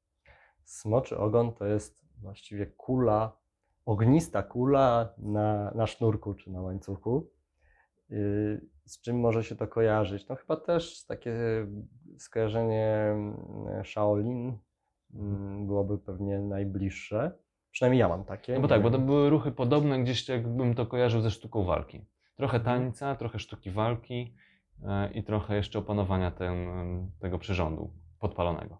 [0.64, 3.36] Smoczy ogon to jest właściwie kula,
[3.86, 7.30] ognista kula na, na sznurku czy na łańcuchu.
[8.10, 10.28] Yy, Z czym może się to kojarzyć?
[10.28, 11.32] No chyba też takie
[12.18, 14.58] skojarzenie mm, Shaolin
[15.14, 17.38] mm, byłoby pewnie najbliższe.
[17.70, 18.54] Przynajmniej ja mam takie.
[18.54, 22.06] No bo tak, bo to były ruchy podobne, gdzieś jakbym to kojarzył ze sztuką walki.
[22.36, 22.80] Trochę Mhm.
[22.80, 24.34] tańca, trochę sztuki walki
[24.84, 26.56] e, i trochę jeszcze opanowania ten,
[27.20, 28.78] tego przyrządu podpalonego.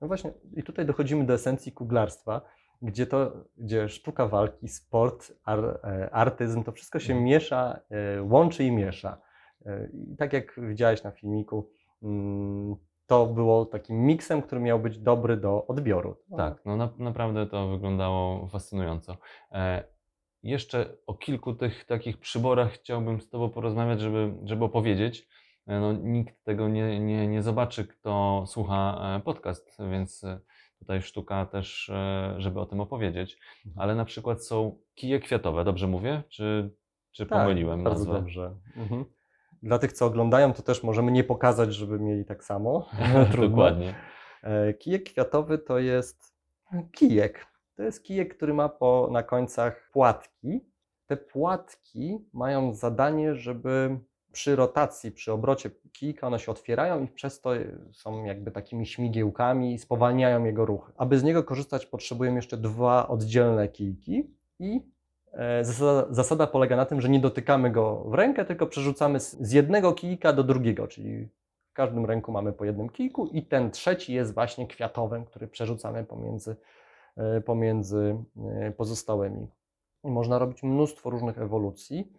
[0.00, 2.40] No właśnie, i tutaj dochodzimy do esencji kuglarstwa,
[2.82, 7.24] gdzie to, gdzie sztuka walki, sport, ar, e, artyzm, to wszystko się Mhm.
[7.24, 9.18] miesza, e, łączy i miesza.
[9.66, 11.70] E, I tak jak widziałeś na filmiku,
[12.02, 16.16] mm, to było takim miksem, który miał być dobry do odbioru.
[16.30, 19.16] No, Tak, no na, naprawdę to wyglądało fascynująco.
[19.52, 19.84] E,
[20.42, 25.28] jeszcze o kilku tych takich przyborach chciałbym z Tobą porozmawiać, żeby, żeby opowiedzieć.
[25.66, 30.24] E, no, nikt tego nie, nie, nie zobaczy, kto słucha podcast, więc
[30.78, 33.38] tutaj sztuka też, e, żeby o tym opowiedzieć.
[33.66, 33.82] Mhm.
[33.82, 36.22] Ale na przykład są kije kwiatowe, dobrze mówię?
[36.28, 36.70] Czy,
[37.12, 38.12] czy Tak, pomyliłem bardzo nazwę?
[38.14, 38.54] dobrze.
[38.76, 39.04] Mhm.
[39.62, 42.88] Dla tych, co oglądają, to też możemy nie pokazać, żeby mieli tak samo.
[43.48, 43.94] Dokładnie.
[44.42, 46.36] E, Kijek kwiatowy to jest
[46.92, 47.46] kijek.
[47.76, 50.60] To jest kijek, który ma po, na końcach płatki.
[51.06, 53.98] Te płatki mają zadanie, żeby
[54.36, 57.50] przy rotacji, przy obrocie kijka one się otwierają i przez to
[57.92, 60.92] są jakby takimi śmigiełkami i spowalniają jego ruch.
[60.96, 64.80] Aby z niego korzystać potrzebujemy jeszcze dwa oddzielne kijki i
[65.32, 69.52] e, zasada, zasada polega na tym, że nie dotykamy go w rękę, tylko przerzucamy z,
[69.52, 71.28] jednego kijka do drugiego, czyli
[71.70, 76.04] w każdym ręku mamy po jednym kijku i ten trzeci jest właśnie kwiatowym, który przerzucamy
[76.04, 76.56] pomiędzy,
[77.16, 78.16] e, pomiędzy
[78.60, 79.48] e, pozostałymi.
[80.04, 82.12] I można robić mnóstwo różnych ewolucji.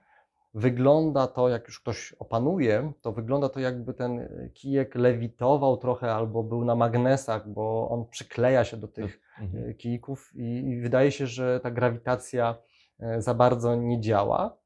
[0.61, 6.43] Wygląda to, jak już ktoś opanuje, to wygląda to jakby ten kijek lewitował trochę albo
[6.43, 9.69] był na magnesach, bo on przykleja się do tych Mhm.
[9.69, 12.55] e, kijków i, i wydaje się, że ta grawitacja
[12.99, 14.57] e, za bardzo nie działa,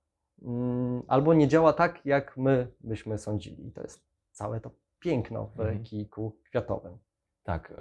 [0.41, 3.67] mm, albo nie działa tak, jak my byśmy sądzili.
[3.67, 4.01] I to jest
[4.31, 5.83] całe to piękno w Mhm.
[5.83, 6.97] kijku kwiatowym.
[7.43, 7.73] Tak,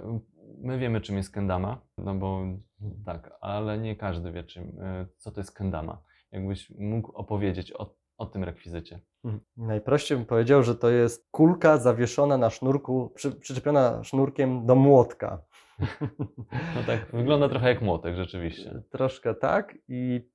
[0.57, 2.41] my wiemy czym jest kendama, no bo
[3.05, 6.01] tak, ale nie każdy wie czym, y, co to jest kendama.
[6.31, 7.95] Jakbyś mógł opowiedzieć o
[8.31, 8.99] tym rekwizycie.
[9.57, 15.41] Najprościej bym powiedział, że to jest kulka zawieszona na sznurku, przy, przyczepiona sznurkiem do młotka.
[16.75, 18.81] No tak, wygląda trochę jak młotek rzeczywiście.
[18.89, 20.29] Troszkę tak i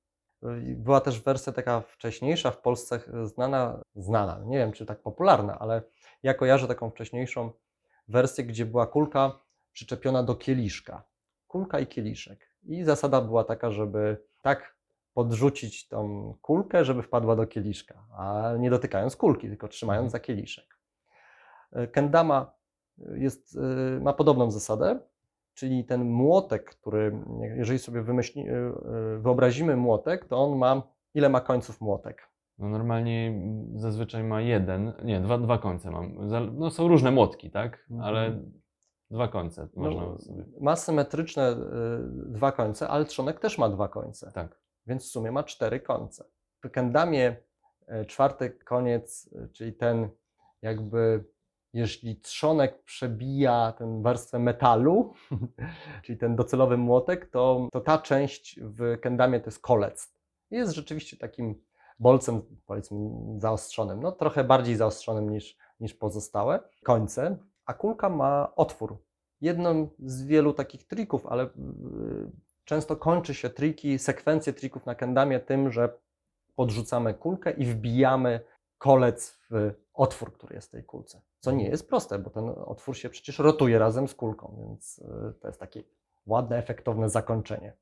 [0.75, 5.81] była też wersja taka wcześniejsza w Polsce znana, znana, nie wiem czy tak popularna, ale
[6.23, 7.51] ja kojarzę taką wcześniejszą
[8.07, 9.39] wersję, gdzie była kulka
[9.71, 11.03] przyczepiona do kieliszka.
[11.47, 12.51] Kulka i kieliszek.
[12.63, 14.76] I zasada była taka, żeby tak
[15.21, 20.11] podrzucić tą kulkę, żeby wpadła do kieliszka, a nie dotykając kulki, tylko trzymając Mhm.
[20.11, 20.77] za kieliszek.
[21.71, 22.51] E, Kendama
[22.97, 23.57] jest,
[23.97, 24.99] e, ma podobną zasadę,
[25.53, 27.19] czyli ten młotek, który,
[27.55, 28.73] jeżeli sobie wymyśli, e,
[29.19, 30.81] wyobrazimy młotek, to on ma,
[31.13, 32.29] ile ma końców młotek?
[32.59, 33.41] No normalnie
[33.75, 36.15] zazwyczaj ma jeden, nie, dwa, dwa końce mam.
[36.57, 37.87] No są różne młotki, tak?
[38.01, 38.51] Ale Mhm.
[39.11, 40.43] dwa końce można No, sobie.
[40.61, 41.55] ma symetryczne
[42.25, 44.66] dwa końce, ale trzonek też ma dwa końce, Tak.
[44.87, 46.25] Więc w sumie ma cztery końce.
[46.63, 47.35] W kendamie
[47.87, 50.09] e, czwarty koniec, e, czyli ten
[50.61, 51.25] jakby,
[51.73, 55.13] jeśli trzonek przebija tę warstwę metalu,
[56.03, 60.13] czyli ten docelowy młotek, to, to ta część w kendamie to jest kolec.
[60.51, 61.61] Jest rzeczywiście takim
[61.99, 62.97] bolcem, powiedzmy,
[63.37, 69.03] zaostrzonym, no trochę bardziej zaostrzonym niż, niż pozostałe końce, a kulka ma otwór.
[69.41, 71.49] Jedną z wielu takich trików, ale y,
[72.67, 75.89] często kończy się triki, sekwencje trików na kendamie tym, że
[76.55, 78.39] podrzucamy kulkę i wbijamy
[78.77, 81.21] kolec w otwór, który jest w tej kulce.
[81.39, 85.33] Co nie jest proste, bo ten otwór się przecież rotuje razem z kulką, więc y,
[85.41, 85.83] to jest takie
[86.25, 87.73] ładne, efektowne zakończenie.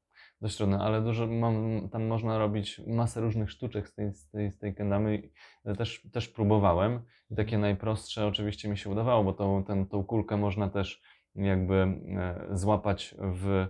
[0.42, 4.52] Dość trudne, ale dużo mam, tam można robić masę różnych sztuczek z tej, z tej,
[4.52, 5.30] z tej kendamy.
[5.78, 10.38] Też, też próbowałem i takie najprostsze oczywiście mi się udawało, bo tą, ten, tą kulkę
[10.38, 11.02] można też
[11.36, 13.68] jakby e, złapać w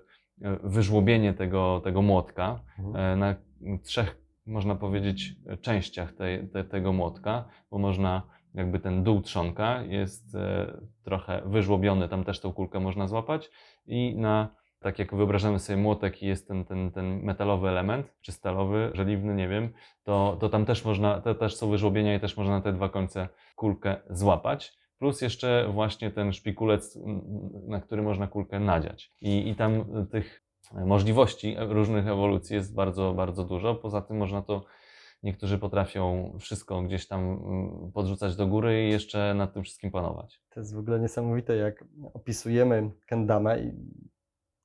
[0.63, 2.59] wyżłobienie tego, tego młotka
[2.95, 3.35] e, na
[3.83, 8.21] trzech, można powiedzieć, częściach tej, te, tego młotka, bo można
[8.53, 13.49] jakby ten dół trzonka jest e, trochę wyżłobiony, tam też tą kulkę można złapać
[13.85, 18.31] i na tak jak wyobrażamy sobie młotek i jest ten, ten, ten metalowy element, czy
[18.31, 22.37] stalowy, żeliwny, nie wiem, to, to tam też można, to też są wyżłobienia i też
[22.37, 24.73] można na te dwa końce kulkę złapać.
[24.99, 26.99] Plus jeszcze właśnie ten szpikulec,
[27.67, 29.11] na który można kulkę nadziać.
[29.21, 33.75] I, i tam tych możliwości różnych ewolucji jest bardzo, bardzo dużo.
[33.75, 34.65] Poza tym można to,
[35.23, 37.43] niektórzy potrafią wszystko gdzieś tam
[37.93, 40.41] podrzucać do góry i jeszcze nad tym wszystkim panować.
[40.49, 43.71] To jest w ogóle niesamowite, jak opisujemy kendamę i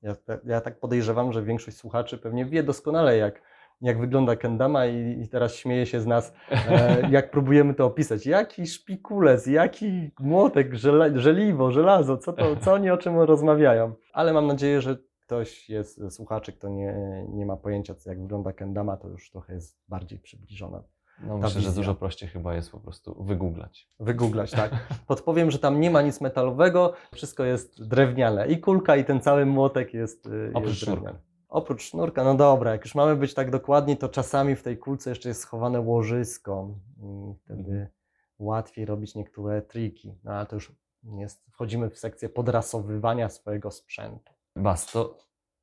[0.03, 3.43] ja, ja tak podejrzewam, że większość słuchaczy pewnie wie doskonale, jak,
[3.81, 8.27] jak wygląda kendama i, i teraz śmieje się z nas, e, jak próbujemy to opisać.
[8.27, 13.93] Jaki szpikulec, jaki młotek, żele, żeliwo, żelazo, co, to, co oni o czym rozmawiają.
[14.12, 16.95] Ale mam nadzieję, że ktoś jest słuchaczy, kto nie,
[17.29, 20.83] nie ma pojęcia, co- jak wygląda kendama, to już trochę jest bardziej przybliżona.
[21.27, 21.73] No, myślę, że wizja.
[21.73, 23.88] dużo prościej chyba jest po prostu wygooglać.
[24.01, 24.71] Wygooglać, tak.
[25.07, 28.49] Podpowiem, że tam nie ma nic metalowego, wszystko jest drewniane.
[28.49, 31.19] I kulka, i ten cały młotek jest, y, Oprócz jest drewniany.
[31.50, 35.10] Oprócz sznurka, no dobra, jak już mamy być tak dokładni, to czasami w tej kulce
[35.10, 36.68] jeszcze jest schowane łożysko
[37.02, 37.88] i wtedy Mhm.
[38.38, 40.14] łatwiej robić niektóre triki.
[40.24, 40.72] No ale to już
[41.18, 44.32] jest, wchodzimy w sekcję podrasowywania swojego sprzętu.
[44.56, 45.18] Bas, to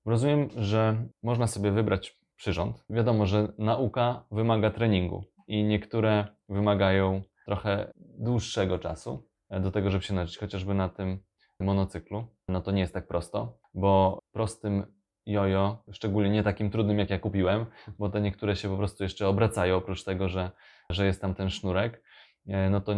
[0.05, 2.85] rozumiem, że można sobie wybrać przyrząd.
[2.89, 10.03] Wiadomo, że nauka wymaga treningu i niektóre wymagają trochę dłuższego czasu e, do tego, żeby
[10.03, 11.19] się nauczyć, chociażby na tym
[11.59, 12.23] monocyklu.
[12.47, 14.96] No to nie jest tak prosto, bo prostym
[15.27, 17.65] jojo, szczególnie nie takim trudnym jak ja kupiłem,
[17.99, 20.51] bo te niektóre się po prostu jeszcze obracają, oprócz tego, że,
[20.89, 22.03] że jest tam ten sznurek,
[22.47, 22.95] e, no to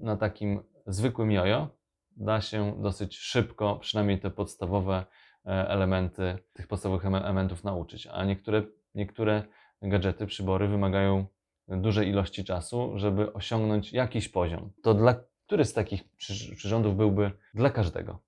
[0.00, 1.68] na takim zwykłym jojo
[2.16, 5.04] da się dosyć szybko, przynajmniej te podstawowe
[5.46, 8.62] e, elementy, tych podstawowych ele- elementów nauczyć, a niektóre,
[8.94, 9.42] niektóre
[9.82, 11.26] gadżety, przybory wymagają
[11.68, 14.72] dużej ilości czasu, żeby osiągnąć jakiś poziom.
[14.82, 15.14] To dla
[15.50, 18.18] który z takich przy- przyrządów byłby dla każdego?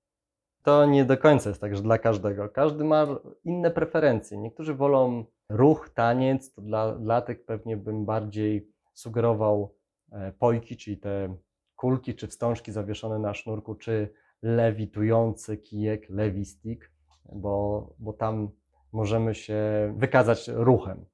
[0.63, 2.49] To nie do końca jest tak, że dla każdego.
[2.49, 3.07] Każdy ma
[3.43, 4.37] inne preferencje.
[4.37, 9.75] Niektórzy wolą ruch, taniec, to dla, dla tych pewnie bym bardziej sugerował
[10.11, 11.35] e, pojki, czyli te
[11.75, 16.91] kulki czy wstążki zawieszone na sznurku, czy lewitujący kijek, levi stick,
[17.33, 18.49] bo, bo tam
[18.91, 19.57] możemy się
[19.97, 21.05] wykazać ruchem.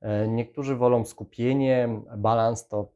[0.00, 2.92] E, Niektórzy wolą skupienie, balans, to,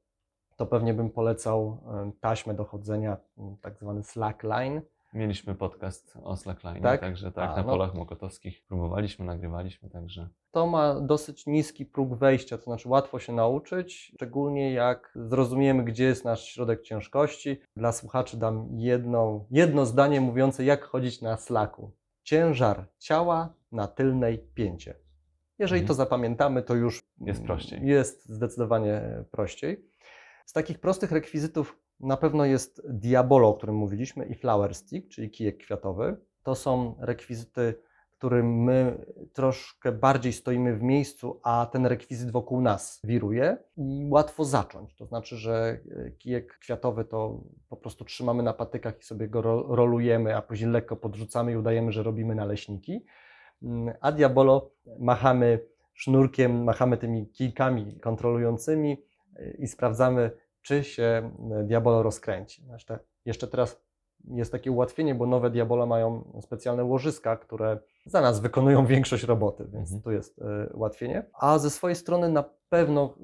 [0.57, 4.81] to pewnie bym polecał e, taśmę do chodzenia, m, tak zwany slackline.
[5.15, 7.01] Mieliśmy podcast o slackline, Tak?
[7.01, 7.69] także tak, A, na no.
[7.69, 13.33] polach mokotowskich próbowaliśmy, nagrywaliśmy, także To ma dosyć niski próg wejścia, to znaczy łatwo się
[13.33, 17.61] nauczyć, szczególnie jak zrozumiemy, gdzie jest nasz środek ciężkości.
[17.77, 21.91] Dla słuchaczy dam jedno, jedno zdanie mówiące, jak chodzić na slaku.
[22.23, 24.95] Ciężar ciała na tylnej pięcie.
[25.59, 25.89] Jeżeli Mhm.
[25.89, 27.87] to zapamiętamy, to już Jest prościej.
[27.87, 29.89] Jest zdecydowanie prościej.
[30.47, 35.31] Z takich prostych rekwizytów na pewno jest Diabolo, o którym mówiliśmy, i Flower Stick, czyli
[35.31, 36.17] kijek kwiatowy.
[36.43, 37.75] To są rekwizyty,
[38.19, 44.45] którym my troszkę bardziej stoimy w miejscu, a ten rekwizyt wokół nas wiruje i łatwo
[44.45, 44.97] zacząć.
[44.97, 49.43] To znaczy, że e, kijek kwiatowy to po prostu trzymamy na patykach i sobie go
[49.43, 53.05] ro- rolujemy, a później lekko podrzucamy i udajemy, że robimy naleśniki.
[53.63, 55.59] Mm, A Diabolo machamy
[55.95, 59.03] sznurkiem, machamy tymi kijkami kontrolującymi
[59.39, 60.31] y, i sprawdzamy,
[60.65, 62.67] czy się y, Diabolo rozkręci.
[62.73, 63.85] Jeszcze, jeszcze teraz
[64.25, 69.65] jest takie ułatwienie, bo nowe Diabolo mają specjalne łożyska, które za nas wykonują większość roboty,
[69.65, 70.03] więc Mhm.
[70.03, 71.31] tu jest y, ułatwienie.
[71.41, 73.15] A ze swojej strony na pewno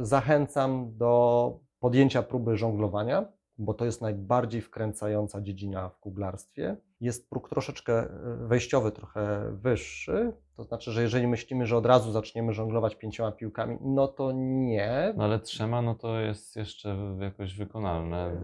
[0.00, 6.76] y, zachęcam do podjęcia próby żonglowania, bo to jest najbardziej wkręcająca dziedzina w kuglarstwie.
[7.00, 8.08] Jest próg troszeczkę y,
[8.46, 10.32] wejściowy, trochę wyższy.
[10.56, 15.14] To znaczy, że jeżeli myślimy, że od razu zaczniemy żonglować pięcioma piłkami, no to nie.
[15.16, 18.40] no ale trzema, no to jest jeszcze jakoś wykonalne.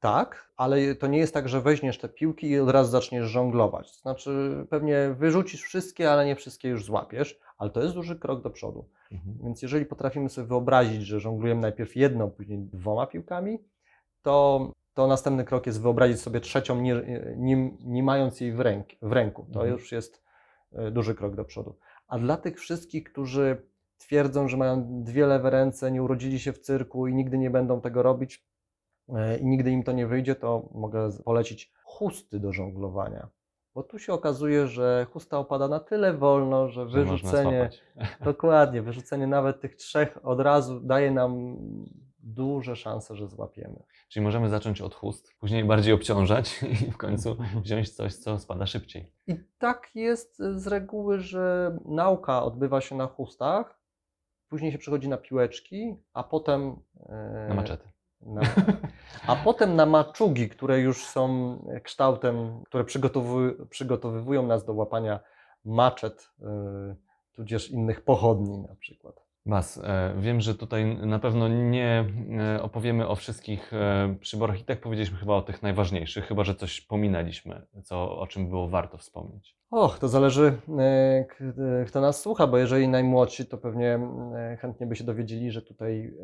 [0.00, 3.92] Tak, ale to nie jest tak, że weźmiesz te piłki i od razu zaczniesz żonglować.
[3.92, 8.42] To znaczy, pewnie wyrzucisz wszystkie, ale nie wszystkie już złapiesz, ale to jest duży krok
[8.42, 8.88] do przodu.
[9.12, 9.38] Mhm.
[9.44, 13.58] Więc jeżeli potrafimy sobie wyobrazić, że żonglujemy najpierw jedną, później dwoma piłkami,
[14.26, 16.94] to, to następny krok jest wyobrazić sobie trzecią, nie,
[17.36, 19.42] nie, nie mając jej w, ręk, w ręku.
[19.52, 19.70] To Mhm.
[19.72, 20.22] już jest
[20.72, 21.78] e, duży krok do przodu.
[22.08, 23.62] A dla tych wszystkich, którzy
[23.98, 27.80] twierdzą, że mają dwie lewe ręce, nie urodzili się w cyrku i nigdy nie będą
[27.80, 28.46] tego robić
[29.08, 33.28] e, i nigdy im to nie wyjdzie, to mogę polecić chusty do żonglowania.
[33.74, 37.70] Bo tu się okazuje, że chusta opada na tyle wolno, że wyrzucenie.
[38.24, 41.56] Dokładnie, wyrzucenie nawet tych trzech od razu daje nam
[42.26, 43.82] duże szanse, że złapiemy.
[44.08, 48.66] Czyli możemy zacząć od chust, później bardziej obciążać i w końcu wziąć coś, co spada
[48.66, 49.12] szybciej.
[49.26, 53.80] I tak jest z reguły, że nauka odbywa się na chustach,
[54.48, 56.76] później się przechodzi na piłeczki, a potem
[57.08, 57.88] e, Na maczety.
[58.20, 58.40] na,
[59.26, 65.20] a potem na maczugi, które już są kształtem, które przygotowują, przygotowywują nas do łapania
[65.64, 66.96] maczet, e,
[67.32, 69.25] tudzież innych pochodni na przykład.
[69.46, 72.04] Bas, e, wiem, że tutaj na pewno nie
[72.38, 76.54] e, opowiemy o wszystkich e, przyborach i tak powiedzieliśmy chyba o tych najważniejszych, chyba że
[76.54, 79.56] coś pominęliśmy, co, o czym było warto wspomnieć.
[79.70, 80.58] Och, to zależy,
[81.86, 83.98] kto nas słucha, bo jeżeli najmłodsi, to pewnie
[84.58, 86.14] chętnie by się dowiedzieli, że tutaj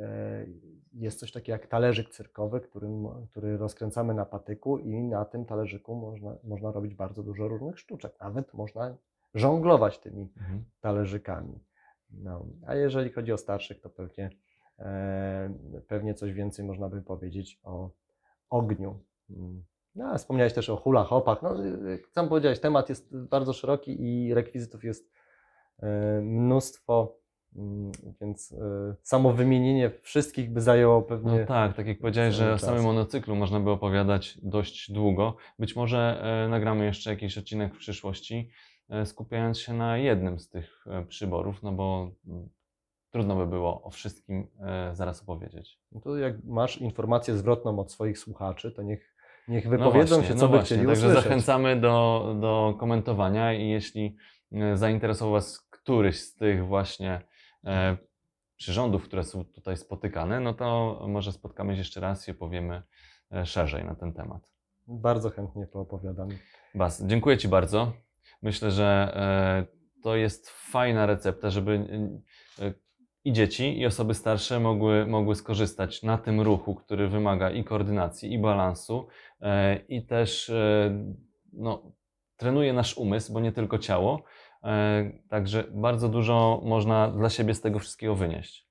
[0.92, 5.94] jest coś takiego jak talerzyk cyrkowy, którym, który rozkręcamy na patyku i na tym talerzyku
[5.94, 8.12] można, można robić bardzo dużo różnych sztuczek.
[8.20, 8.96] Nawet można
[9.34, 10.64] żonglować tymi Mhm.
[10.80, 11.58] talerzykami.
[12.12, 12.46] No.
[12.66, 14.30] A jeżeli chodzi o starszych, to pewnie,
[14.78, 15.54] e,
[15.88, 17.90] pewnie coś więcej można by powiedzieć o
[18.50, 19.00] ogniu.
[19.30, 19.64] Mm.
[19.94, 21.42] No, a wspomniałeś też o hula hopach.
[21.42, 25.12] No, y, jak sam powiedziałeś, temat jest bardzo szeroki i rekwizytów jest
[25.82, 27.18] e, mnóstwo,
[27.56, 31.40] mm, więc e, samo wymienienie wszystkich by zajęło pewnie.
[31.40, 35.36] No tak, tak jak powiedziałeś, że o samym monocyklu można by opowiadać dość długo.
[35.58, 38.50] Być może e, nagramy jeszcze jakiś odcinek w przyszłości,
[39.04, 42.48] skupiając się na jednym z tych e, przyborów, no bo mm,
[43.10, 45.80] trudno by było o wszystkim e, zaraz opowiedzieć.
[45.92, 49.14] No to jak masz informację zwrotną od swoich słuchaczy, to niech,
[49.48, 51.24] niech No wypowiedzą właśnie, się, no co by właśnie, chcieli Także usłyszeć.
[51.24, 54.16] zachęcamy do, do komentowania i jeśli
[54.52, 57.20] e, zainteresował Was któryś z tych właśnie
[57.64, 57.96] e,
[58.56, 62.82] przyrządów, które są tutaj spotykane, no to może spotkamy się jeszcze raz i opowiemy
[63.32, 64.52] e, szerzej na ten temat.
[64.86, 66.28] Bardzo chętnie poopowiadam.
[66.74, 67.92] Bas, dziękuję Ci bardzo.
[68.42, 71.72] Myślę, że e, to jest fajna recepta, żeby
[72.58, 72.72] e,
[73.24, 78.32] i dzieci, i osoby starsze mogły, mogły skorzystać na tym ruchu, który wymaga i koordynacji,
[78.32, 79.08] i balansu,
[79.40, 80.52] e, i też
[81.52, 81.92] no,
[82.36, 84.22] trenuje nasz umysł, bo nie tylko ciało.
[85.28, 88.68] Także bardzo dużo można dla siebie z tego wszystkiego wynieść.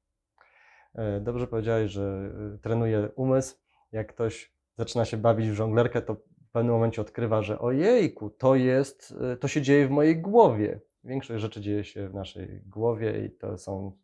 [1.21, 3.55] Dobrze powiedziałeś, że trenuje umysł.
[3.91, 6.15] Jak ktoś zaczyna się bawić w żonglerkę, to
[6.51, 10.79] w pewnym momencie odkrywa, że ojejku, to jest, e, to się dzieje w mojej głowie.
[11.03, 13.97] Większość rzeczy dzieje się w naszej głowie i to są,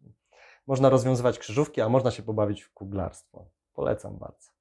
[0.68, 3.50] można rozwiązywać krzyżówki, a można się pobawić w kuglarstwo.
[3.74, 4.52] Polecam bardzo.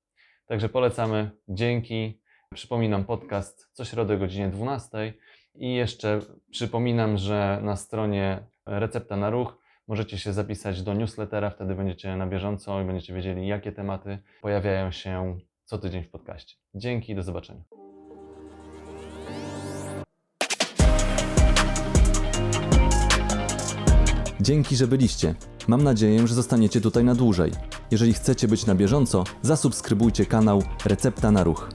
[0.47, 1.31] Także polecamy.
[1.49, 2.21] Dzięki.
[2.55, 5.15] Przypominam podcast co środę o godzinie 12.
[5.55, 6.21] I jeszcze
[6.51, 9.59] przypominam, że na stronie Recepta na Ruch
[9.89, 14.91] możecie się zapisać do newslettera, wtedy będziecie na bieżąco i będziecie wiedzieli, jakie tematy pojawiają
[14.91, 16.57] się co tydzień w podcaście.
[16.75, 17.63] Dzięki, do zobaczenia.
[24.41, 25.35] Dzięki, że byliście.
[25.69, 27.53] Mam nadzieję, że zostaniecie tutaj na dłużej.
[27.91, 31.69] Jeżeli chcecie być na bieżąco, zasubskrybujcie kanał Recepta na Ruch.